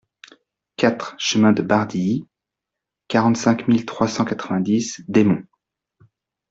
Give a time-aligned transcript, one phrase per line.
[0.77, 2.25] quatre chemin de Bardilly,
[3.07, 5.45] quarante-cinq mille trois cent quatre-vingt-dix Desmonts